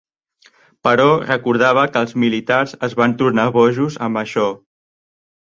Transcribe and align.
Però 0.87 1.05
recordava 1.25 1.83
que 1.91 2.01
els 2.05 2.17
militars 2.25 2.75
es 2.89 2.97
van 3.03 3.13
tornar 3.23 3.47
bojos 3.59 4.03
amb 4.07 4.23
això. 4.27 4.51